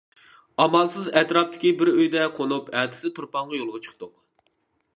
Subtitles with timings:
[0.63, 4.13] ئامالسىز ئەتراپتىكى بىر ئۆيدە قونۇپ ئەتىسى تۇرپانغا يولغا چىقتۇق.